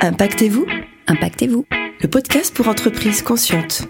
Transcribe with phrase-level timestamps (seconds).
[0.00, 0.66] Impactez-vous
[1.06, 1.66] Impactez-vous.
[2.00, 3.88] Le podcast pour entreprises conscientes.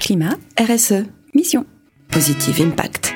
[0.00, 1.04] Climat, RSE.
[1.34, 1.66] mission.
[2.10, 3.14] Positive Impact.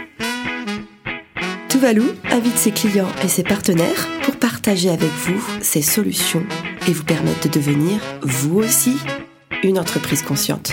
[1.69, 6.45] Tuvalu invite ses clients et ses partenaires pour partager avec vous ses solutions
[6.89, 8.97] et vous permettre de devenir, vous aussi,
[9.63, 10.73] une entreprise consciente.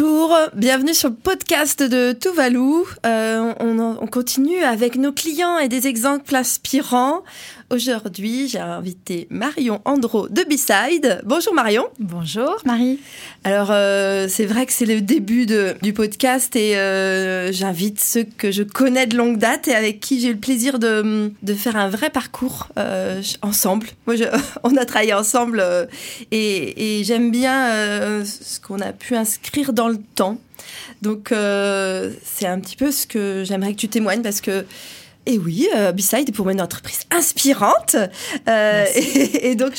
[0.00, 2.84] Bonjour, bienvenue sur le podcast de Tuvalu.
[3.04, 7.24] Euh, on, on continue avec nos clients et des exemples inspirants.
[7.70, 11.20] Aujourd'hui, j'ai invité Marion Andro de B-Side.
[11.26, 11.86] Bonjour Marion.
[11.98, 12.98] Bonjour Marie.
[13.44, 18.24] Alors, euh, c'est vrai que c'est le début de, du podcast et euh, j'invite ceux
[18.24, 21.54] que je connais de longue date et avec qui j'ai eu le plaisir de, de
[21.54, 23.88] faire un vrai parcours euh, ensemble.
[24.06, 24.24] Moi, je,
[24.62, 25.84] on a travaillé ensemble euh,
[26.30, 30.38] et, et j'aime bien euh, ce qu'on a pu inscrire dans le temps.
[31.02, 34.64] Donc, euh, c'est un petit peu ce que j'aimerais que tu témoignes parce que
[35.28, 37.96] et oui, euh, B-Side est pour moi une entreprise inspirante.
[38.48, 39.74] Euh, et, et, donc,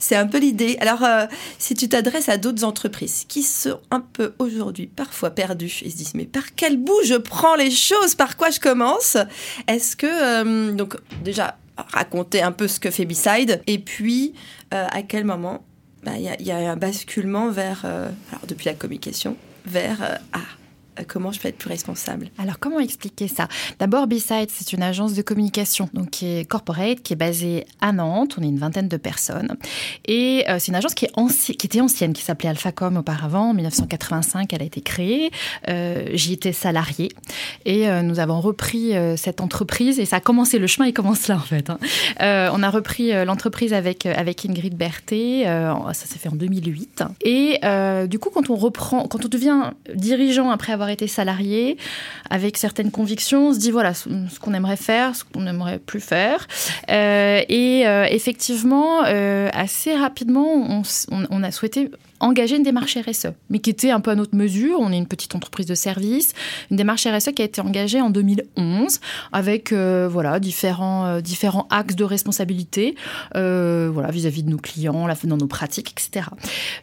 [0.00, 0.76] c'est un peu l'idée.
[0.80, 1.26] Alors, euh,
[1.60, 5.96] si tu t'adresses à d'autres entreprises qui sont un peu aujourd'hui parfois perdues et se
[5.96, 8.16] disent, mais par quel bout je prends les choses?
[8.16, 9.16] Par quoi je commence?
[9.68, 13.62] Est-ce que, euh, donc, déjà, raconter un peu ce que fait B-Side.
[13.68, 14.34] Et puis
[14.72, 15.64] à quel moment
[16.02, 20.40] bah, il y, y a un basculement vers, alors depuis la communication, vers, ah,
[21.06, 23.48] comment je peux être plus responsable Alors comment expliquer ça?
[23.78, 27.92] D'abord, B-Side, c'est une agence de communication, donc qui est corporate, qui est basée à
[27.92, 28.36] Nantes.
[28.38, 29.56] On est une vingtaine de personnes.
[30.06, 31.12] Et euh, c'est une agence qui, est
[31.56, 33.50] qui était ancienne, qui s'appelait Alphacom auparavant.
[33.50, 35.30] En 1985, elle a été créée.
[35.68, 37.10] Euh, J'y étais salariée.
[37.64, 39.98] Et euh, nous avons repris euh, cette entreprise.
[40.00, 41.70] Et ça a commencé, le chemin, il commence là en fait.
[41.70, 41.78] hein.
[42.20, 45.46] Euh, on a repris euh, l'entreprise avec, euh, avec Ingrid Berthet.
[45.46, 47.02] euh, ça s'est fait en 2008.
[47.24, 51.76] Et euh, du coup, quand on reprend, quand on devient dirigeant après avoir été salarié,
[52.30, 54.08] avec certaines convictions, on se dit voilà ce
[54.40, 56.46] qu'on aimerait faire, ce qu'on n'aimerait plus faire.
[56.90, 61.90] Euh, et euh, effectivement, euh, assez rapidement, on a souhaité
[62.20, 64.78] engager une démarche RSE, mais qui était un peu à notre mesure.
[64.80, 66.32] On est une petite entreprise de service,
[66.70, 69.00] une démarche RSE qui a été engagée en 2011
[69.32, 72.94] avec euh, voilà différents euh, différents axes de responsabilité,
[73.36, 76.26] euh, voilà vis-à-vis de nos clients, la- dans nos pratiques, etc.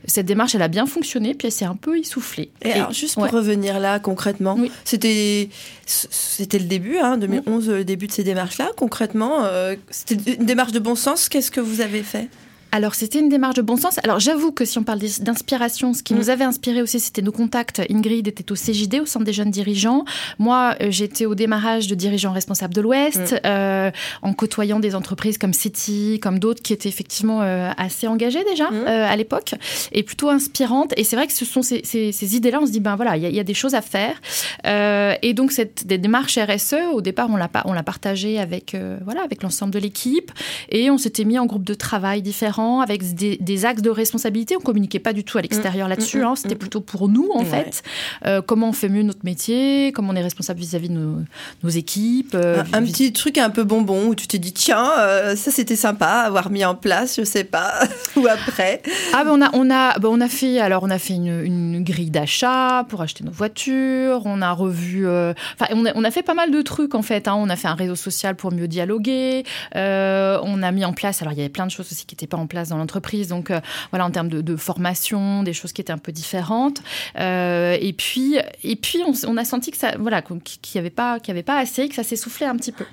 [0.06, 2.52] Cette démarche, elle a bien fonctionné, puis elle s'est un peu essoufflée.
[2.62, 3.30] Et, alors, juste pour ouais.
[3.30, 4.72] revenir là concrètement, Oui.
[4.84, 5.50] c'était
[5.86, 8.70] c'était le début, hein, 2011, le début de ces démarches-là.
[8.78, 11.30] Concrètement, euh, c'était une démarche de bon sens.
[11.30, 12.28] Qu'est-ce que vous avez fait?
[12.72, 14.00] Alors, c'était une démarche de bon sens.
[14.04, 16.18] Alors, j'avoue que si on parle d'inspiration, ce qui Mm.
[16.18, 17.82] nous avait inspiré aussi, c'était nos contacts.
[17.90, 20.04] Ingrid était au CJD, au Centre des jeunes dirigeants.
[20.40, 23.40] Moi, euh, j'étais au démarrage de dirigeants responsables de l'Ouest, Mm.
[23.48, 23.92] euh,
[24.24, 28.70] en côtoyant des entreprises comme City, comme d'autres qui étaient effectivement euh, assez engagées déjà
[28.70, 28.76] Mm.
[28.76, 29.56] euh, à l'époque
[29.94, 30.94] et plutôt inspirantes.
[30.98, 33.16] Et c'est vrai que ce sont ces, ces- ces idées-là, on se dit, ben voilà,
[33.16, 34.20] il y, a- il y a des choses à faire.
[34.66, 38.76] Euh, et donc, cette des démarches RSE, au départ, on l'a on l'a partagée avec,
[39.06, 40.30] voilà, avec l'ensemble de l'équipe.
[40.68, 44.56] Et on s'était mis en groupe de travail différents avec des, des axes de responsabilité.
[44.58, 46.20] On communiquait pas du tout à l'extérieur Mmh, là-dessus.
[46.20, 46.36] mmh, hein.
[46.36, 46.58] C'était mmh.
[46.60, 47.46] plutôt pour nous, en Ouais.
[47.46, 47.84] fait.
[48.26, 51.18] Euh, comment on fait mieux notre métier, comment on est responsable vis-à-vis de nos,
[51.64, 52.34] nos équipes.
[52.36, 55.76] euh, un, petit truc un peu bonbon où tu t'es dit tiens, euh, ça c'était
[55.76, 57.74] sympa à avoir mis en place, je sais pas,
[58.16, 58.82] ou après.
[59.14, 61.42] Ah ben on a on a ben on a fait alors on a fait une,
[61.44, 64.22] une grille d'achat pour acheter nos voitures.
[64.26, 67.02] On a revu euh, enfin on a, on a fait pas mal de trucs en
[67.02, 67.28] fait.
[67.28, 67.36] hein.
[67.38, 69.44] On a fait un réseau social pour mieux dialoguer.
[69.76, 72.16] Euh, on a mis en place alors il y avait plein de choses aussi qui
[72.16, 73.60] n'étaient pas en place dans l'entreprise donc euh,
[73.92, 76.82] voilà en termes de, de formation des choses qui étaient un peu différentes.
[77.18, 81.20] Euh, et puis et puis on, a senti que ça voilà qu'il y avait pas
[81.20, 82.86] qu'il y avait pas assez que ça s'essoufflait un petit peu.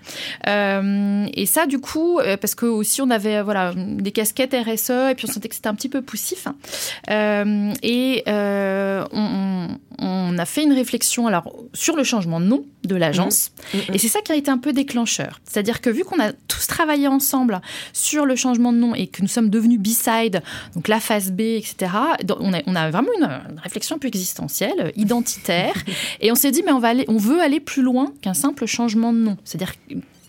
[0.49, 5.15] Euh, et ça, du coup, parce que aussi on avait voilà des casquettes RSE et
[5.17, 6.47] puis on sentait que c'était un petit peu poussif.
[6.47, 7.75] hein.
[7.83, 13.53] Et on, a fait une réflexion alors sur le changement de nom de l'agence.
[13.75, 13.81] Mhm.
[13.95, 15.41] Et c'est ça qui a été un peu déclencheur.
[15.45, 17.61] C'est-à-dire que vu qu'on a tous travaillé ensemble
[17.93, 20.43] sur le changement de nom et que nous sommes devenus B-side,
[20.75, 21.93] donc la phase B, etc.,
[22.39, 25.75] on a, on a vraiment une, une réflexion un peu existentielle, identitaire,
[26.21, 28.67] et on s'est dit mais on va aller, on veut aller plus loin qu'un simple
[28.67, 29.37] changement de nom.
[29.45, 29.75] C'est-à-dire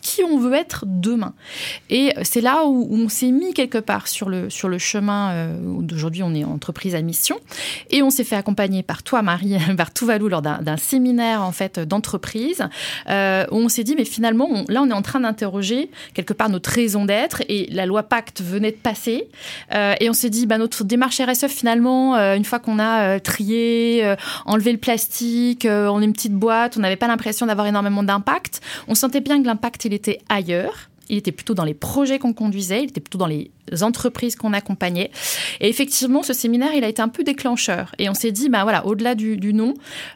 [0.03, 1.33] qui on veut être demain.
[1.89, 5.57] Et c'est là où, on s'est mis quelque part sur le, sur le chemin euh,
[5.79, 7.38] d'aujourd'hui on est entreprise à mission.
[7.89, 11.79] Et on s'est fait accompagner par toi, Marie, par Tuvalu, lors d'un séminaire en fait
[11.79, 12.67] d'entreprise,
[13.09, 16.50] euh, où on s'est dit, mais finalement, là on est en train d'interroger quelque part
[16.50, 17.41] notre raison d'être.
[17.50, 19.27] Et la loi Pacte venait de passer.
[19.73, 23.19] Euh, et on s'est dit, bah, notre démarche RSE, finalement, euh, une fois qu'on a
[23.19, 24.15] trié,
[24.45, 28.61] enlevé le plastique, on est une petite boîte, on n'avait pas l'impression d'avoir énormément d'impact.
[28.88, 30.89] On sentait bien que l'impact, il était ailleurs.
[31.09, 33.51] Il était plutôt dans les projets qu'on conduisait, il était plutôt dans les
[33.81, 35.12] entreprises qu'on accompagnait.
[35.60, 37.94] Et effectivement, ce séminaire, il a été un peu déclencheur.
[37.98, 39.74] Et on s'est dit, bah voilà, au-delà du, nom,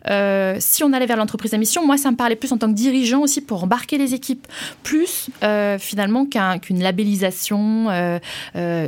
[0.10, 2.68] euh, si on allait vers l'entreprise à mission, moi, ça me parlait plus en tant
[2.68, 4.48] que dirigeant aussi pour embarquer les équipes,
[4.84, 7.88] plus euh, finalement qu'une labellisation.
[7.90, 8.20] Euh,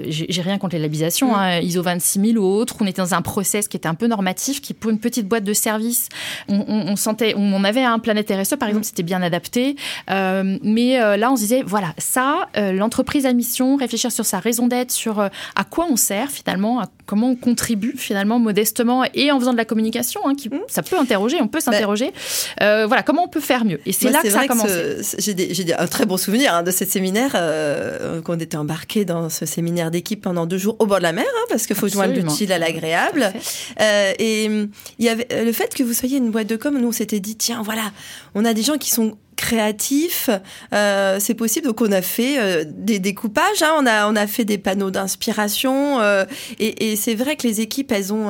[0.07, 1.35] j'ai rien contre les labellisations, mm.
[1.35, 2.75] hein, ISO 26000 ou autre.
[2.79, 5.43] On était dans un process qui était un peu normatif, qui pour une petite boîte
[5.43, 6.09] de service,
[6.47, 8.89] on, sentait, on avait un planète RSE par exemple, mm.
[8.89, 9.75] c'était bien adapté.
[10.09, 14.91] mais là, on se disait, voilà, ça, l'entreprise à mission, réfléchir sur sa raison d'être,
[14.91, 19.57] sur à quoi on sert finalement, comment on contribue finalement modestement et en faisant de
[19.57, 20.59] la communication, hein, qui, mmh.
[20.67, 22.13] ça peut interroger, on peut s'interroger.
[22.61, 24.97] Euh, voilà, comment on peut faire mieux Et c'est là que ça a commencé.
[25.17, 29.47] J'ai un très bon souvenir hein, de ce séminaire, euh, qu'on était embarqué dans ce
[29.47, 32.13] séminaire d'équipe pendant deux jours au bord de la mer, hein, parce qu'il faut joindre
[32.13, 33.33] l'utile à l'agréable.
[33.81, 36.89] Euh, et il y avait le fait que vous soyez une boîte de com, nous
[36.89, 37.91] on s'était dit, tiens, voilà,
[38.35, 40.29] on a des gens qui sont créatif,
[40.73, 41.67] euh, c'est possible.
[41.67, 43.73] Donc on a fait euh, des découpages, hein.
[43.79, 46.25] on a on a fait des panneaux d'inspiration euh,
[46.59, 48.29] et, c'est vrai que les équipes elles ont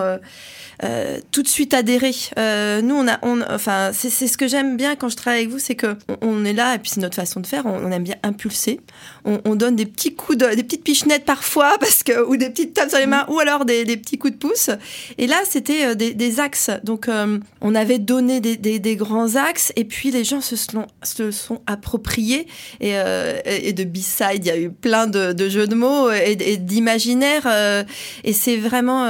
[1.32, 2.16] tout de suite adhérer.
[2.38, 5.60] Euh, nous, on a, enfin, c'est ce que j'aime bien quand je travaille avec vous,
[5.60, 7.66] c'est que on, est là et puis c'est notre façon de faire.
[7.66, 8.80] On, aime bien impulser.
[9.30, 12.50] On, on, donne des petits coups, de, des petites pichenettes parfois, parce que ou des
[12.50, 14.70] petites tapes sur les mains, ou alors des, des petits coups de pouce.
[15.18, 16.72] Et là, c'était euh, des, des, axes.
[16.84, 17.08] Donc,
[17.62, 21.62] on avait donné des, des, grands axes et puis les gens se sont, se sont
[21.68, 22.48] appropriés.
[22.80, 22.94] Et,
[23.46, 26.58] et de B-side, il y a eu plein de, de jeux de mots et, et
[26.58, 27.48] d'imaginaire.
[28.24, 29.06] et c'est vraiment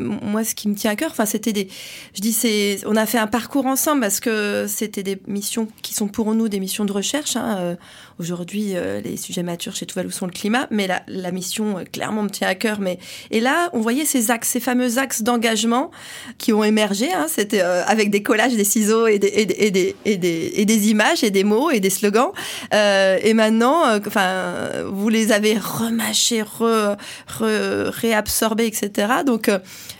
[0.00, 1.68] moi ce qui me tient à cœur Enfin, c'était des.
[2.14, 2.78] Je dis, c'est.
[2.86, 6.48] On a fait un parcours ensemble parce que c'était des missions qui sont pour nous
[6.48, 7.36] des missions de recherche.
[7.36, 7.76] Hein.
[8.18, 11.78] Euh, aujourd'hui, euh, les sujets matures chez Tuvalu sont le climat, mais la, la mission
[11.78, 12.80] euh, clairement me tient à cœur.
[12.80, 12.98] Mais
[13.30, 15.90] et là, on voyait ces axes, ces fameux axes d'engagement
[16.36, 17.12] qui ont émergé.
[17.12, 17.26] Hein.
[17.28, 19.56] C'était avec des collages, des ciseaux et des, et, des,
[20.04, 22.32] et, des, et, des, images et des mots et des slogans.
[22.72, 29.08] et maintenant, enfin, vous les avez remâchés, re, re, réabsorbés, etc.
[29.24, 29.50] Donc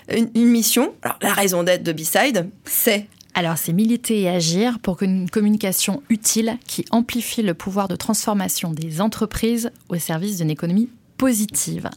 [0.09, 0.95] une, mission.
[1.03, 6.03] Alors, la raison d'être de B-Side, c'est alors, c'est militer et agir pour qu'une communication
[6.09, 10.89] utile qui amplifie le pouvoir de transformation des entreprises au service d'une économie
[11.19, 11.91] positive.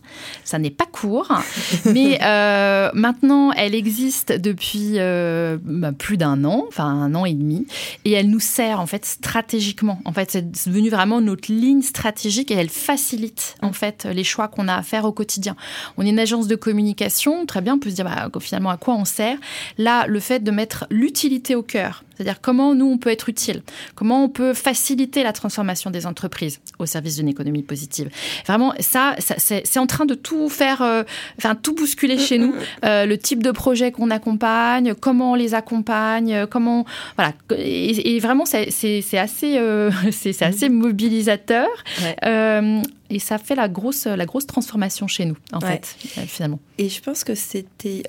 [0.44, 1.32] Ça n'est pas court,
[1.86, 7.34] mais euh, maintenant, elle existe depuis euh, bah, plus d'un an, enfin un an et
[7.34, 7.68] demi,
[8.04, 10.02] et elle nous sert en fait stratégiquement.
[10.04, 14.48] En fait, c'est devenu vraiment notre ligne stratégique et elle facilite en fait les choix
[14.48, 15.56] qu'on a à faire au quotidien.
[15.98, 18.78] On est une agence de communication, très bien, on peut se dire bah, finalement à
[18.78, 19.38] quoi on sert?
[19.78, 23.64] Là, le fait de mettre l'utilité au cœur, c'est-à-dire comment nous, on peut être utile,
[23.96, 28.10] comment on peut faciliter la transformation des entreprises au service d'une économie positive.
[28.46, 31.04] Vraiment, ça, c'est en train de tout faire, euh,
[31.38, 32.54] enfin, tout bousculer chez nous.
[32.86, 36.86] Euh, le type de projet qu'on accompagne, comment on les accompagne, comment...
[37.16, 37.34] Voilà.
[37.58, 38.68] Et, vraiment, c'est
[39.18, 41.70] assez, euh, c'est assez mobilisateur.
[42.24, 45.96] et ça fait la grosse, la grosse transformation chez nous, en fait,
[46.28, 46.60] finalement.
[46.78, 48.04] Et je pense que c'était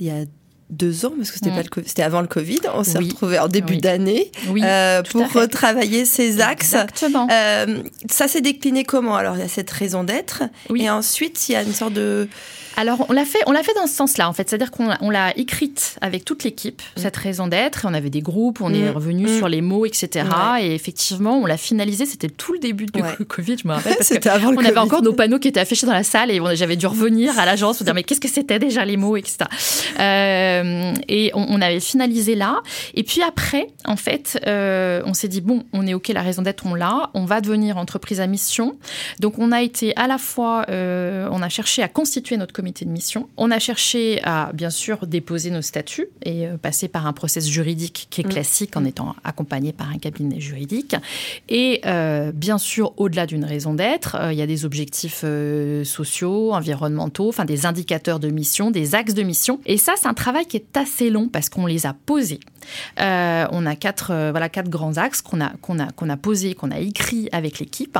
[0.00, 0.24] il y a
[0.70, 2.60] deux ans, parce que c'était pas c'était avant le Covid.
[2.74, 6.74] On s'est retrouvés en début d'année euh, pour retravailler ces axes.
[6.74, 7.28] Exactement.
[7.30, 9.16] Euh, ça s'est décliné comment?
[9.16, 10.42] Alors il y a cette raison d'être,
[10.74, 12.28] et ensuite il y a une sorte de
[12.76, 14.48] alors, on l'a fait, on l'a fait dans ce sens-là, en fait.
[14.48, 17.00] C'est-à-dire qu'on l'a écrite avec toute l'équipe, mm.
[17.00, 17.86] cette raison d'être.
[17.88, 18.94] On avait des groupes, on est mm.
[18.94, 19.38] revenu mm.
[19.38, 20.26] sur les mots, etc.
[20.60, 22.04] Et effectivement, on l'a finalisé.
[22.04, 23.96] C'était tout le début du Covid, je me rappelle.
[23.98, 26.76] Parce avant on avait encore nos panneaux qui étaient affichés dans la salle et j'avais
[26.76, 29.38] dû revenir à l'agence pour dire, mais qu'est-ce que c'était déjà les mots, etc.
[29.98, 32.60] Euh, et on, avait finalisé là.
[32.94, 36.42] Et puis après, en fait, euh, on s'est dit, bon, on est OK, la raison
[36.42, 37.10] d'être, on l'a.
[37.14, 38.76] On va devenir entreprise à mission.
[39.20, 42.65] Donc, on a été à la fois, euh, on a cherché à constituer notre communauté
[42.72, 43.28] de mission.
[43.36, 47.46] On a cherché à, bien sûr, déposer nos statuts et euh, passer par un process
[47.48, 48.28] juridique qui est mm.
[48.28, 48.86] classique en mm.
[48.86, 50.96] étant accompagné par un cabinet juridique.
[51.48, 55.24] Et euh, bien sûr, au-delà d'une raison d'être, euh, il y a des objectifs
[55.84, 59.60] sociaux, environnementaux, enfin des indicateurs de mission, des axes de mission.
[59.66, 62.40] Et ça, c'est un travail qui est assez long parce qu'on les a posés.
[62.98, 66.70] on a quatre, voilà, quatre grands axes qu'on a, qu'on a, qu'on a posés, qu'on
[66.70, 67.98] a écrits avec l'équipe,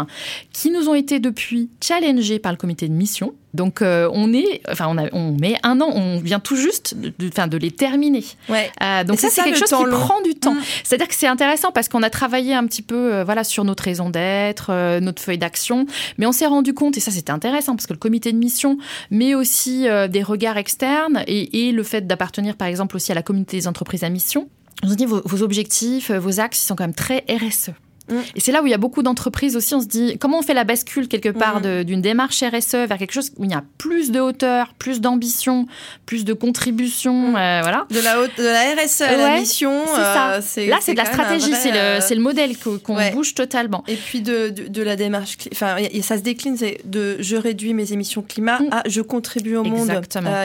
[0.53, 4.61] qui nous ont été depuis challengés par le comité de mission donc euh, on est,
[4.71, 7.73] enfin on, a, on met un an, on vient tout juste de, de, de les
[7.73, 8.25] terminer.
[8.49, 8.71] Ouais.
[8.83, 10.55] Euh, donc ça, c'est quelque chose qui prend du temps.
[10.55, 10.63] Mm.
[10.85, 13.83] C'est-à-dire que c'est intéressant parce qu'on a travaillé un petit peu, euh, voilà, sur notre
[13.83, 15.87] raison d'être, notre feuille d'action,
[16.19, 18.79] mais on s'est rendu compte et ça c'était intéressant parce que le comité de mission,
[19.11, 23.23] mais aussi des regards externes et, et le fait d'appartenir par exemple aussi à la
[23.23, 24.49] communauté des entreprises à mission.
[24.83, 27.73] On se dit vos, vos objectifs, vos axes, ils sont quand même très RSE.
[28.09, 28.15] Mm.
[28.35, 29.75] Et c'est là où il y a beaucoup d'entreprises aussi.
[29.75, 31.85] On se dit comment on fait la bascule quelque part mm.
[31.85, 35.67] d'une démarche RSE vers quelque chose où il y a plus de hauteur, plus d'ambition,
[36.07, 37.37] plus de contribution, mm.
[37.37, 37.87] euh, voilà.
[37.91, 39.73] De la, haute, de la RSE à la mission.
[39.73, 43.85] Euh, là, c'est de la stratégie, c'est le, euh, le, modèle qu'on bouge totalement.
[43.89, 47.93] Et puis de, de, la démarche, enfin, ça se décline, c'est de je réduis mes
[47.93, 49.91] émissions climat à je contribue au monde.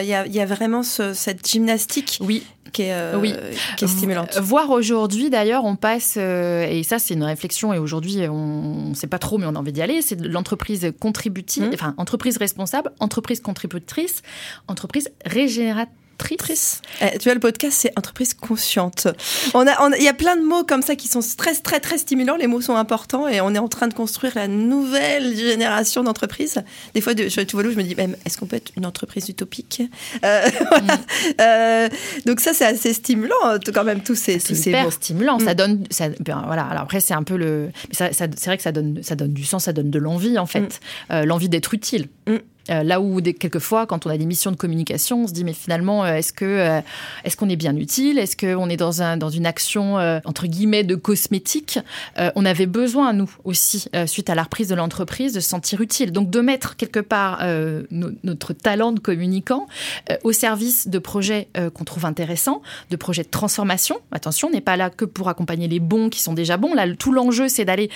[0.01, 2.19] Il y, a, vraiment cette gymnastique.
[2.21, 3.33] Oui qui est, euh, oui.
[3.77, 4.37] qui est stimulante.
[4.37, 8.93] Voir aujourd'hui, d'ailleurs, on passe, euh, et ça c'est une réflexion, et aujourd'hui on ne
[8.93, 11.73] sait pas trop, mais on a envie d'y aller, c'est l'entreprise contributive, mmh.
[11.73, 14.21] enfin entreprise responsable, entreprise contributrice,
[14.67, 15.95] entreprise régénératrice
[17.01, 19.07] eh, tu vois, le podcast, c'est entreprise consciente.
[19.53, 21.97] On a, il y a plein de mots comme ça qui sont très, très, très
[21.97, 22.35] stimulants.
[22.35, 26.61] Les mots sont importants et on est en train de construire la nouvelle génération d'entreprises.
[26.93, 29.29] Des fois, de, je, tu vois, je me dis, est-ce qu'on peut être une entreprise
[29.29, 29.81] utopique?
[30.23, 30.87] Euh, mm.
[31.41, 31.89] euh,
[32.25, 33.35] Donc ça, c'est assez stimulant
[33.73, 34.91] quand même tous ces, tous ces mots.
[34.91, 35.39] stimulant.
[35.39, 35.55] Ça mm.
[35.55, 36.63] donne, ça, ben, voilà.
[36.63, 39.65] Alors après, c'est un peu le, c'est vrai que ça donne, ça donne du sens,
[39.65, 41.13] ça donne de l'envie en fait, mm.
[41.13, 42.07] euh, l'envie d'être utile.
[42.69, 45.53] Euh, là où quelquefois, quand on a des missions de communication, on se dit mais
[45.53, 46.81] finalement, euh, est-ce que euh,
[47.23, 48.19] est-ce qu'on est bien utile?
[48.19, 51.79] Est-ce qu'on est dans un dans une action entre guillemets de cosmétique?
[52.35, 56.11] On avait besoin nous aussi suite à la reprise de l'entreprise de se sentir utile.
[56.11, 57.43] Donc de mettre quelque part
[57.91, 59.67] notre talent de communicant
[60.23, 63.97] au service de projets qu'on trouve intéressants, de projets de transformation.
[64.11, 66.73] Attention, on n'est pas là que pour accompagner les bons qui sont déjà bons.
[66.73, 67.89] Là, tout l'enjeu c'est d'aller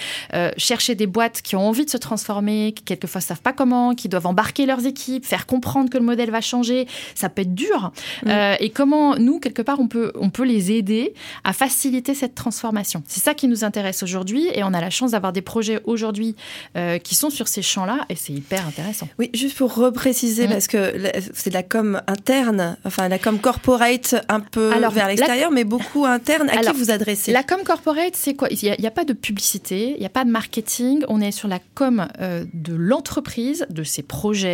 [0.57, 4.09] chercher des boîtes qui ont envie de se transformer, qui quelquefois savent pas comment, qui
[4.09, 7.91] doivent embarquer leurs équipes, faire comprendre que le modèle va changer, ça peut être dur.
[8.27, 12.35] Euh, et comment nous, quelque part, on peut, on peut les aider à faciliter cette
[12.35, 13.03] transformation.
[13.07, 16.35] C'est ça qui nous intéresse aujourd'hui et on a la chance d'avoir des projets aujourd'hui
[16.77, 19.07] euh, qui sont sur ces champs-là et c'est hyper intéressant.
[19.19, 20.49] Oui, juste pour repréciser, mm.
[20.49, 20.93] parce que
[21.33, 25.63] c'est de la com interne, enfin la com corporate un peu Alors, vers l'extérieur, mais
[25.63, 26.49] beaucoup interne.
[26.49, 27.31] À qui vous adressez?
[27.31, 28.47] La com corporate, c'est quoi?
[28.51, 31.47] Il n'y a, pas de publicité, il n'y a pas de marketing, on est sur
[31.47, 34.44] la com euh, de l'entreprise, de ses projets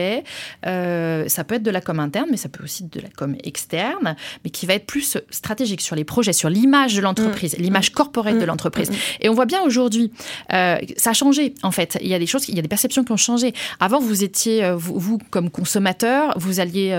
[0.65, 3.09] euh, ça peut être de la com interne, mais ça peut aussi être de la
[3.09, 7.57] com externe, mais qui va être plus stratégique sur les projets, sur l'image de l'entreprise,
[7.57, 7.61] mmh.
[7.61, 8.45] l'image corporate de mmh.
[8.45, 8.89] l'entreprise.
[8.89, 8.95] Mmh.
[9.21, 10.11] Et on voit bien aujourd'hui,
[10.53, 11.97] euh, ça a changé en fait.
[12.01, 13.53] Il y a des choses, il y a des perceptions qui ont changé.
[13.79, 16.91] Avant, vous étiez, euh, vous, comme consommateur, vous alliez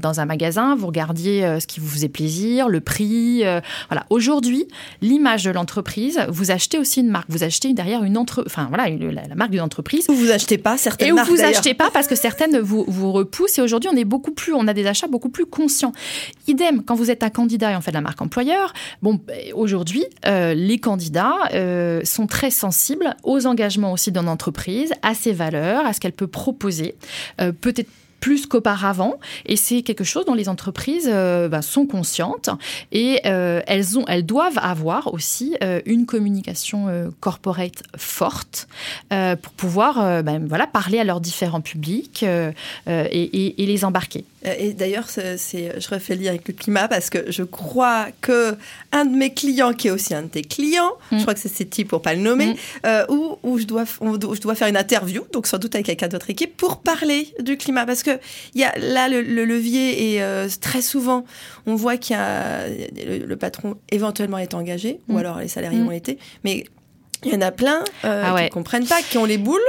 [0.00, 3.42] dans un magasin, vous regardiez ce qui vous faisait plaisir, le prix.
[3.88, 4.06] voilà.
[4.10, 4.66] Aujourd'hui,
[5.02, 7.26] l'image de l'entreprise, vous achetez aussi une marque.
[7.28, 10.06] Vous achetez derrière une entre, enfin voilà, la, marque d'une entreprise.
[10.08, 11.28] Ou vous achetez pas certaines et marques.
[11.28, 13.12] Et vous achetez pas parce que certaines vous, vous
[13.56, 15.92] et aujourd'hui on est beaucoup plus, on a des achats beaucoup plus conscients.
[16.46, 18.72] Idem quand vous êtes un candidat et en fait la marque employeur.
[19.02, 24.92] Bon, ben, aujourd'hui euh, les candidats euh, sont très sensibles aux engagements aussi d'une entreprise,
[25.02, 26.94] à ses valeurs, à ce qu'elle peut proposer,
[27.40, 27.88] euh, peut-être
[28.20, 29.18] plus qu'auparavant.
[29.46, 32.50] Et c'est quelque chose dont les entreprises euh, bah, sont conscientes
[32.92, 38.68] et euh, elles, ont, doivent avoir aussi euh, une communication corporate forte
[39.10, 42.24] pour pouvoir bah, parler à leurs différents publics
[42.86, 44.24] et, les embarquer.
[44.46, 48.56] Et d'ailleurs, c'est, je refais le lien avec le climat parce que je crois que
[48.92, 51.20] un de mes clients, qui est aussi un de tes clients, je mm.
[51.22, 52.88] crois que c'est City pour pas le nommer, mm.
[53.08, 56.30] où, où, je, dois, je dois faire une interview, donc sans doute avec quelqu'un d'autre
[56.30, 57.86] équipe, pour parler du climat.
[57.86, 58.18] Parce que
[58.54, 61.24] y a, là, le, levier est euh, très souvent,
[61.66, 65.18] on voit qu'il y a le, patron éventuellement est engagé, ou mm.
[65.18, 65.88] alors les salariés mm.
[65.88, 66.64] ont été, mais
[67.26, 69.60] il y en a plein euh, ah qui ne comprennent pas, qui ont les boules,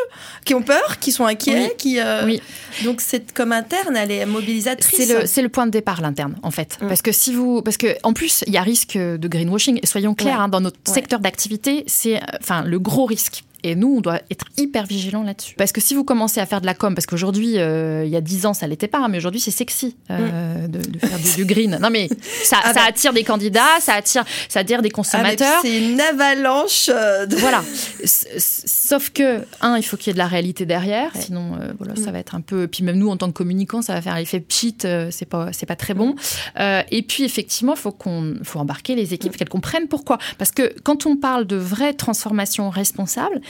[0.45, 1.99] qui ont peur, qui sont inquiets, qui.
[1.99, 2.41] Euh, oui.
[2.83, 5.11] Donc c'est comme interne, elle est mobilisatrice.
[5.25, 6.87] C'est le, point de départ l'interne en fait, mm.
[6.87, 9.79] parce que si vous, parce que en plus il y a risque de greenwashing.
[9.83, 13.43] Soyons clairs, hein, dans notre secteur d'activité, c'est enfin le gros risque.
[13.67, 15.55] Et nous, on doit être hyper vigilants là-dessus.
[15.55, 18.15] Parce que si vous commencez à faire de la com, parce qu'aujourd'hui, euh, il y
[18.15, 20.71] a 10 ans, ça l'était pas, hein, mais aujourd'hui, c'est sexy euh, mm.
[20.71, 21.77] de, faire du, green.
[21.81, 22.07] Non, mais
[22.43, 22.81] ça, ah ça bah.
[22.87, 25.55] attire des candidats, ça attire, ça attire des consommateurs.
[25.57, 26.89] Ah, c'est une avalanche.
[26.93, 27.35] Euh, de...
[27.47, 27.63] Voilà.
[28.03, 32.09] Sauf que, un, il faut qu'il y ait de la réalité derrière, sinon, voilà, ça
[32.09, 32.13] mm.
[32.13, 32.67] va être un peu.
[32.67, 34.77] Puis même nous, en tant que communicants, ça va faire l'effet pchit,
[35.11, 36.15] c'est pas, c'est pas très bon.
[36.57, 36.83] Mm.
[36.89, 40.17] et puis, effectivement, faut qu'on, faut embarquer les équipes, qu'elles comprennent pourquoi.
[40.37, 43.41] Parce que quand on parle de vraie transformation responsable,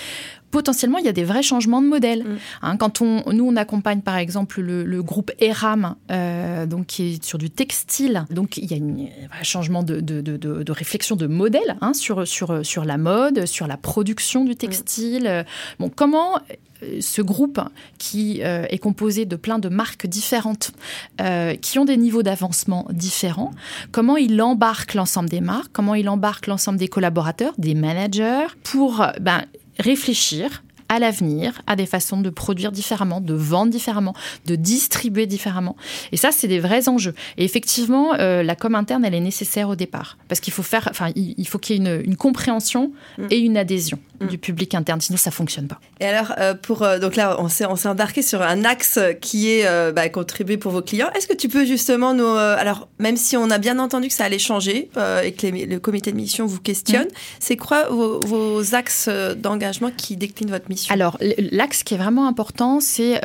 [0.51, 2.23] potentiellement, il y a des vrais changements de modèle.
[2.23, 2.37] Mm.
[2.61, 7.23] Hein, quand on, nous, on accompagne par exemple le, groupe ERAM, euh, donc qui est
[7.23, 11.93] sur du textile, donc il y a un changement de, de, réflexion de modèle hein,
[11.93, 15.45] sur, sur, sur la mode, sur la production du textile.
[15.79, 15.83] Mm.
[15.83, 16.39] Bon, comment
[16.83, 17.59] euh, ce groupe
[17.97, 20.71] qui euh, est composé de plein de marques différentes,
[21.61, 23.51] qui ont des niveaux d'avancement différents,
[23.91, 29.05] comment il embarque l'ensemble des marques, comment il embarque l'ensemble des collaborateurs, des managers, pour
[29.19, 29.43] ben,
[29.79, 34.13] réfléchir à l'avenir à des façons de produire différemment, de vendre différemment,
[34.45, 35.75] de distribuer différemment.
[36.11, 37.13] Et ça, c'est des vrais enjeux.
[37.37, 40.87] Et effectivement, euh, la com interne, elle est nécessaire au départ parce qu'il faut faire,
[40.89, 43.27] enfin, il faut qu'il y ait une, compréhension mm.
[43.29, 44.27] et une adhésion mm.
[44.27, 45.01] du public interne.
[45.01, 45.79] Sinon, ça fonctionne pas.
[45.99, 48.99] Et alors, euh, pour euh, donc là, on s'est on s'est embarqué sur un axe
[49.21, 51.09] qui est bah, contribuer pour vos clients.
[51.15, 54.25] Est-ce que tu peux justement nous, alors même si on a bien entendu que ça
[54.25, 54.89] allait changer
[55.23, 57.39] et que le comité de mission vous questionne, mm.
[57.39, 60.76] c'est quoi vos, vos axes d'engagement qui déclinent votre mission?
[60.89, 61.17] Alors,
[61.51, 63.21] l'axe qui est vraiment important, c'est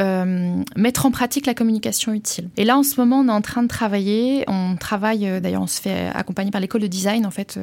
[0.77, 2.49] mettre en pratique la communication utile.
[2.57, 4.45] Et là, en ce moment, on est en train de travailler.
[4.49, 7.59] On travaille, d'ailleurs, on se fait accompagner par l'école de design, en fait,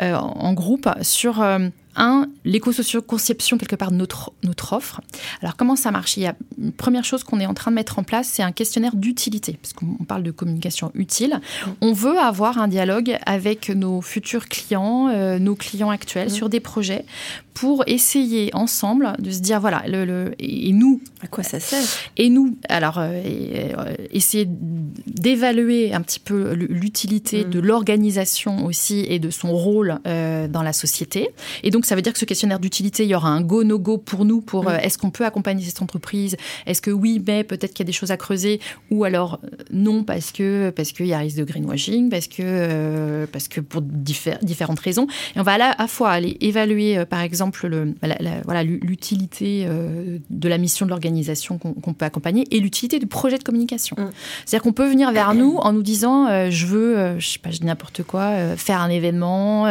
[0.00, 1.58] euh, en groupe sur euh,
[1.96, 5.00] un, l'éco-socio-conception quelque part de notre, notre offre.
[5.42, 6.16] Alors comment ça marche?
[6.16, 8.42] Il y a une première chose qu'on est en train de mettre en place, c'est
[8.42, 11.40] un questionnaire d'utilité, parce qu'on parle de communication utile.
[11.80, 16.30] On veut avoir un dialogue avec nos futurs clients, euh, nos clients actuels mmh.
[16.30, 17.04] sur des projets
[17.54, 21.84] pour essayer ensemble de se dire voilà le, et nous à quoi ça sert?
[22.16, 27.50] Et nous alors euh, euh, essayer d'évaluer un petit peu l'utilité mmh.
[27.50, 31.30] de l'organisation aussi et de son rôle dans la société
[31.62, 33.78] et donc ça veut dire que ce questionnaire d'utilité, il y aura un go, no
[33.78, 34.68] go pour nous, pour mm.
[34.68, 36.36] euh, est-ce qu'on peut accompagner cette entreprise?
[36.66, 38.60] Est-ce que oui, mais peut-être qu'il y a des choses à creuser?
[38.90, 42.42] Ou alors euh, non, parce que parce qu'il y a risque de greenwashing, parce que,
[42.42, 45.06] euh, parce que pour différentes raisons.
[45.36, 47.94] Et on va à la fois aller évaluer, par exemple, le,
[48.44, 49.66] voilà, l'utilité
[50.30, 53.96] de la mission de l'organisation qu'on peut accompagner et l'utilité du projet de communication.
[53.98, 54.10] Mm.
[54.44, 57.58] C'est-à-dire qu'on peut venir vers nous en nous disant je veux, je sais pas, je
[57.58, 59.66] dis n'importe quoi, faire un événement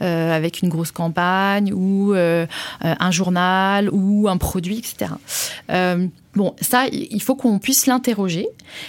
[0.00, 2.46] avec une grosse campagne ou euh,
[2.84, 5.12] euh, un journal ou un produit, etc.
[5.70, 8.48] Euh, bon, ça, il faut qu'on puisse l'interroger,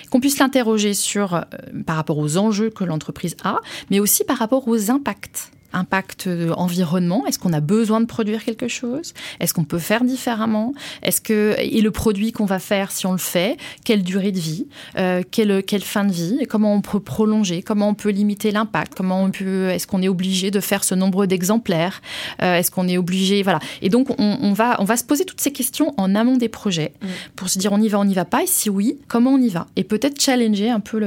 [0.10, 1.44] qu'on puisse l'interroger sur
[1.86, 3.58] par rapport aux enjeux que l'entreprise a,
[3.90, 7.26] mais aussi par rapport aux impacts impact environnement?
[7.28, 9.14] Est-ce qu'on a besoin de produire quelque chose?
[9.40, 10.74] Est-ce qu'on peut faire différemment?
[11.02, 14.40] Est-ce que et le produit qu'on va faire, si on le fait, quelle durée de
[14.40, 18.52] vie euh, quelle, quelle fin de vie Comment on peut prolonger Comment on peut limiter
[18.52, 22.02] l'impact Comment on peut Est-ce qu'on est obligé de faire ce nombre d'exemplaires
[22.42, 23.60] euh, Est-ce qu'on est obligé Voilà.
[23.82, 26.94] Et donc on, va on va se poser toutes ces questions en amont des projets
[27.02, 27.08] mmh.
[27.36, 28.44] pour se dire on y va, on n'y va pas.
[28.44, 29.68] Et si oui, comment on y va?
[29.76, 31.00] Et peut-être challenger un peu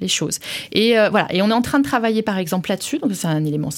[0.00, 0.38] les choses.
[0.72, 1.32] Et euh, voilà.
[1.32, 2.98] Et on est en train de travailler par exemple là-dessus.
[2.98, 3.70] Donc c'est un élément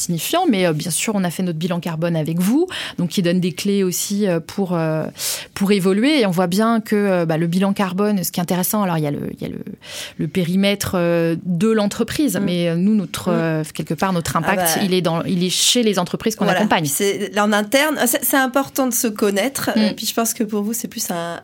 [0.48, 2.66] mais euh, bien sûr, on a fait notre bilan carbone avec vous,
[2.98, 5.04] donc qui donne des clés aussi euh, pour, euh,
[5.54, 6.20] pour évoluer.
[6.20, 9.04] Et on voit bien que bah, le bilan carbone, ce qui est intéressant, alors il
[9.04, 9.62] y a le, il y a le,
[10.18, 12.44] le périmètre de l'entreprise, mm.
[12.44, 13.64] mais nous, notre, mm.
[13.74, 14.82] quelque part, notre ah impact, bah.
[14.84, 16.86] il, est dans, il est chez les entreprises qu'on accompagne.
[16.86, 19.70] C'est en interne, c'est important de se connaître.
[19.76, 19.80] Mm.
[19.80, 21.40] Et puis je pense que pour vous, c'est plus un,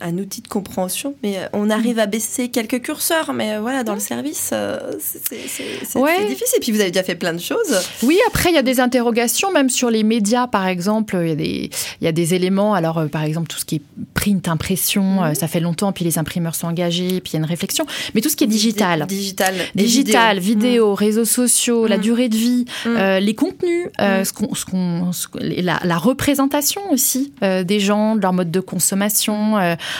[0.00, 4.00] un, outil de compréhension, mais on arrive à baisser quelques curseurs, mais voilà, dans le
[4.00, 4.52] service,
[5.00, 6.26] c'est ouais.
[6.26, 6.56] difficile.
[6.56, 7.53] Et puis vous avez déjà fait plein de choses.
[8.02, 11.18] Oui, après, il y a des interrogations, même sur les médias, par exemple.
[11.20, 13.64] Il y a des, il y a des éléments, alors, euh, par exemple, tout ce
[13.64, 13.82] qui est
[14.14, 15.34] print, impression, euh, mhm.
[15.34, 17.86] ça fait longtemps, puis les imprimeurs sont engagés, puis il y a une réflexion.
[18.14, 19.06] Mais tout ce qui est digital.
[19.06, 19.54] Digital.
[19.74, 20.94] Digital, vidéo, mhm.
[20.94, 22.02] réseaux sociaux, la mhm.
[22.02, 27.80] durée de vie, euh, les contenus, ce qu'on, ce qu'on, la, la, représentation aussi des
[27.80, 29.52] gens, de leur mode de consommation.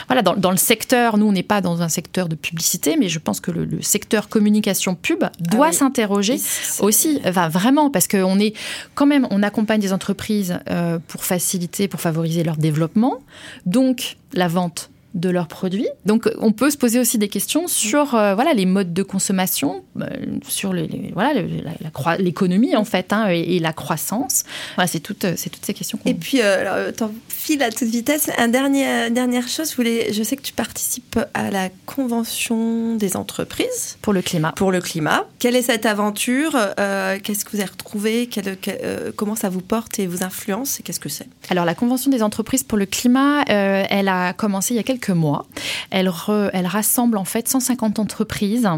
[0.09, 3.09] voilà, dans, dans, le secteur, nous, on n'est pas dans un secteur de publicité, mais
[3.09, 6.41] je pense que le, secteur communication pub doit ah s'interroger
[6.81, 8.55] aussi, va vraiment, parce qu'on est
[8.95, 13.21] quand même, on accompagne des entreprises euh, pour faciliter, pour favoriser leur développement.
[13.67, 15.89] Donc, la vente de leurs produits.
[16.07, 19.85] Donc, on peut se poser aussi des questions sur euh, voilà les modes de consommation,
[20.01, 20.07] euh,
[20.47, 21.41] sur les, voilà
[22.19, 24.43] l'économie en fait hein, et, la croissance.
[24.75, 25.99] Voilà, c'est toutes c'est toutes ces questions.
[26.05, 28.29] Et puis, euh, t'en files à toute vitesse.
[28.39, 33.17] Un dernier dernière chose, je voulais, je sais que tu participes à la convention des
[33.17, 34.53] entreprises pour le climat.
[34.57, 35.27] Pour le climat.
[35.39, 36.53] Quelle est cette aventure
[37.23, 38.29] Qu'est-ce que vous avez retrouvé
[39.17, 41.29] Comment ça vous porte et vous influence Et qu'est-ce que c'est?
[41.51, 45.04] Alors, la convention des entreprises pour le climat, elle a commencé il y a quelques
[45.11, 45.47] mois.
[45.91, 48.69] Elle, rassemble en fait 150 entreprises,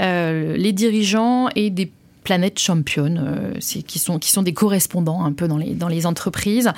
[0.00, 1.90] euh, les dirigeants et des
[2.24, 6.70] planètes championnes, euh, qui, sont, des correspondants un peu dans les, entreprises.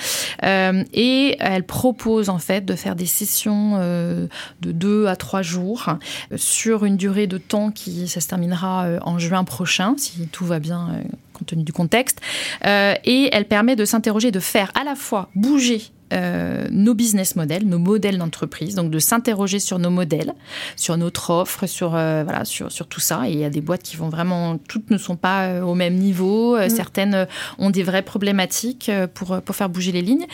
[0.43, 4.29] Euh, et elle propose en fait de faire des sessions de
[4.73, 5.89] deux à trois jours
[6.35, 10.59] sur une durée de temps qui, ça se terminera en juin prochain, si tout va
[10.59, 11.01] bien
[11.33, 12.21] compte tenu du contexte.
[12.65, 17.67] et elle permet de s'interroger, de faire à la fois bouger euh, nos business models,
[17.67, 20.35] nos modèles d'entreprise, donc de s'interroger sur nos modèles,
[20.77, 23.29] sur notre offre, sur euh, voilà, sur, sur tout ça.
[23.29, 25.75] Et il y a des boîtes qui vont vraiment, toutes ne sont pas euh, au
[25.75, 26.69] même niveau, mm.
[26.69, 27.27] certaines
[27.59, 30.27] ont des vraies problématiques pour pour faire bouger les lignes.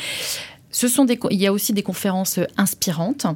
[0.73, 3.27] Ce sont des, il y a aussi des conférences inspirantes.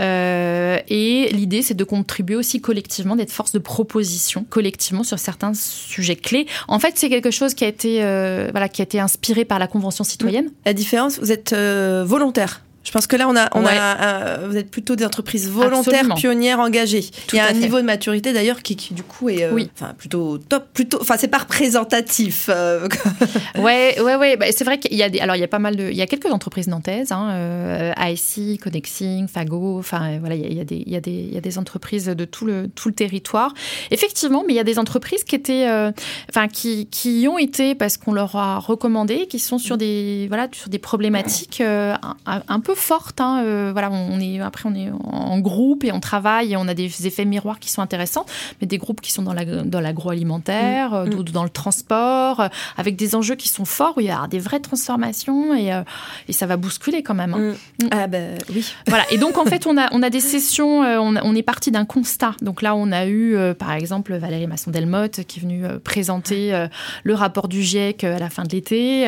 [0.00, 5.54] Euh, et l'idée, c'est de contribuer aussi collectivement, d'être force de proposition collectivement sur certains
[5.54, 6.46] sujets clés.
[6.68, 9.58] En fait, c'est quelque chose qui a été, euh, voilà, qui a été inspiré par
[9.58, 10.50] la Convention citoyenne.
[10.64, 12.62] La différence, vous êtes euh, volontaire.
[12.86, 13.76] Je pense que là, on a, on Ouais.
[13.76, 14.00] a,
[14.44, 16.14] euh, vous êtes plutôt des entreprises volontaires, Absolument.
[16.14, 17.02] pionnières, engagées.
[17.26, 17.54] Tout Il y a un fait.
[17.54, 19.68] niveau de maturité d'ailleurs qui, qui, du coup est, euh, Oui.
[19.74, 20.98] enfin plutôt top, plutôt.
[21.00, 22.48] Enfin, c'est pas représentatif.
[22.48, 22.86] euh,
[23.58, 24.36] Ouais, ouais, ouais.
[24.36, 25.96] Bah, c'est vrai qu'il y a des, alors il y a pas mal de, il
[25.96, 29.78] y a quelques entreprises nantaises, hein, euh, ASI, Connexing, Fago.
[29.80, 31.38] Enfin voilà, il y a, il y a des, il y a des, il y
[31.38, 33.52] a des entreprises de tout le tout le territoire.
[33.90, 35.90] Effectivement, mais il y a des entreprises qui étaient, euh,
[36.30, 40.26] enfin qui qui y ont été parce qu'on leur a recommandé, qui sont sur des
[40.28, 41.94] voilà sur des problématiques euh,
[42.26, 43.20] un, un peu fortes.
[43.20, 46.68] Hein, euh, voilà, on est après on est en groupe et on travaille et on
[46.68, 48.26] a des effets miroirs qui sont intéressants,
[48.60, 52.96] mais des groupes qui sont dans la dans l'agroalimentaire, d'autres dans le transport, euh, avec
[52.96, 55.82] des enjeux qui sont forts où il y a des vraies transformations et, euh,
[56.28, 57.34] et ça va bousculer quand même.
[57.34, 57.54] hein.
[57.82, 57.88] Mm.
[57.90, 58.72] Ah ben oui.
[58.86, 59.04] Voilà.
[59.10, 62.34] Et donc, en fait, on a, on a des sessions, on, est parti d'un constat.
[62.42, 66.66] Donc là, on a eu, euh, par exemple, Valérie Masson-Delmotte qui est venue présenter
[67.04, 69.06] le rapport du GIEC à la fin de l'été.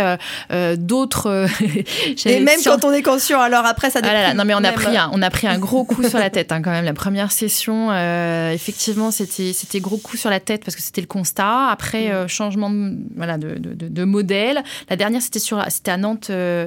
[0.76, 1.46] D'autres.
[2.26, 4.36] Et même quand on est conscient, alors après ça ah là là, déprime.
[4.38, 6.30] non mais on a Même, pris un, on a pris un gros coup sur la
[6.30, 6.84] tête hein, quand même.
[6.84, 11.00] La première session, euh, effectivement, c'était c'était gros coup sur la tête parce que c'était
[11.00, 11.68] le constat.
[11.68, 14.62] Après euh, changement de, voilà de, de, modèle.
[14.90, 16.66] La dernière c'était sur c'était à Nantes euh,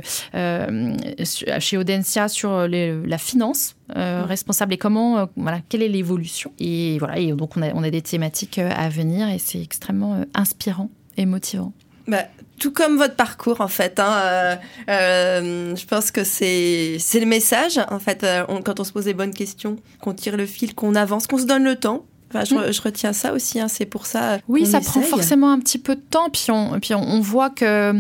[1.60, 3.75] chez Audencia sur les- la finance.
[3.97, 7.73] euh, responsable et comment euh, voilà quelle est l'évolution et voilà et donc on a
[7.73, 11.73] on a des thématiques à venir et c'est extrêmement euh, inspirant et motivant.
[12.08, 12.24] Bah,
[12.60, 14.00] tout comme votre parcours en fait.
[14.00, 14.56] hein, euh,
[14.90, 18.24] euh, je pense que c'est le message en fait.
[18.24, 21.38] euh, quand on se pose les bonnes questions, qu'on tire le fil, qu'on avance, qu'on
[21.38, 22.06] se donne le temps.
[22.34, 23.60] Enfin, je, re- je retiens ça aussi.
[23.60, 24.39] hein, c'est pour ça.
[24.48, 26.30] Oui, ça prend forcément un petit peu de temps.
[26.32, 27.94] Puis on, puis on, on voit que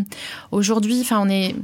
[0.51, 1.55] aujourd'hui, enfin, on est,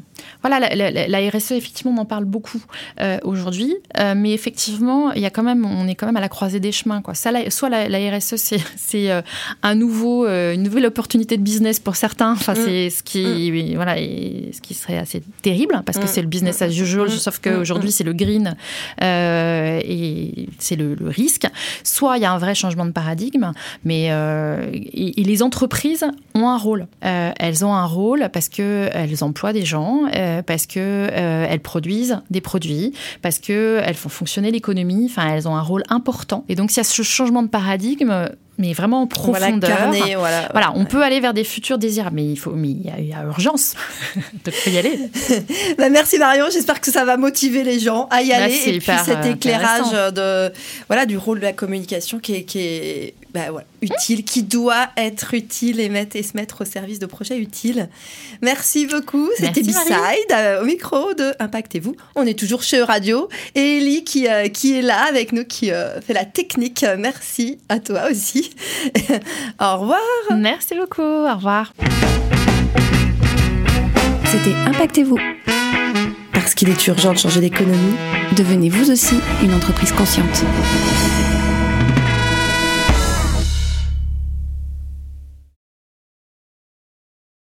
[0.42, 2.62] voilà, la, la- la RSE, effectivement, on en parle beaucoup
[3.02, 6.22] euh, aujourd'hui, Euh, mais effectivement, il y a quand même, on est quand même à
[6.22, 7.14] la croisée des chemins, quoi.
[7.16, 9.22] Ça, la- soit la, RSE, c'est, c'est euh,
[9.64, 12.32] un nouveau, euh, une nouvelle opportunité de business pour certains.
[12.34, 12.64] Enfin, Mm.
[12.66, 16.08] c'est ce qui, voilà, et ce qui serait assez terrible hein, parce que Mm.
[16.08, 17.12] c'est le business as usual, Mm.
[17.12, 17.42] sauf Mm.
[17.44, 18.56] qu'aujourd'hui, c'est le green
[19.04, 21.48] euh, et c'est le, le risque.
[21.84, 23.52] Soit il y a un vrai changement de paradigme,
[23.84, 26.88] mais euh, et, les entreprises ont un rôle.
[27.06, 31.60] Euh, elles ont un rôle parce que elles emploient des gens, euh, parce que elles
[31.60, 35.08] produisent des produits, parce que elles font fonctionner l'économie.
[35.10, 36.46] Enfin, elles ont un rôle important.
[36.50, 39.50] Et donc, s'il y a ce changement de paradigme, mais vraiment en On profondeur.
[39.70, 40.50] l'incarner, voilà.
[40.52, 43.00] Voilà, on peut aller vers des futurs désirs, mais il faut, mais il y a,
[43.00, 43.74] il y a urgence.
[44.46, 45.00] Donc, faut y aller.
[45.78, 48.56] Bah, merci Marion, j'espère que ça va motiver les gens à y Bah, aller.
[48.66, 50.52] et puis cet euh, éclairage de,
[50.88, 54.90] voilà, du rôle de la communication qui est, qui est bah, voilà, utile, qui doit
[54.98, 57.88] être utile et, mettre, et se mettre au service de projets utiles.
[58.42, 59.30] Merci beaucoup.
[59.38, 61.96] C'était B-Side euh, au micro de Impactez-vous.
[62.16, 65.70] On est toujours chez Radio et Ellie qui, euh, qui est là avec nous, qui
[65.70, 66.84] euh, fait la technique.
[66.98, 68.50] Merci à toi aussi.
[69.62, 70.00] au revoir.
[70.36, 71.04] Merci beaucoup.
[71.04, 71.74] Au revoir.
[74.26, 75.20] C'était Impactez-vous.
[76.34, 77.98] Parce qu'il est urgent de changer d'économie.
[78.36, 80.44] Devenez vous aussi une entreprise consciente.